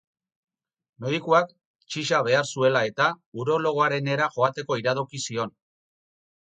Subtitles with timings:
[1.03, 1.51] Medikuak,
[1.95, 3.11] txiza behar zuela-eta,
[3.45, 5.59] urologoarenera joateko iradoki zion.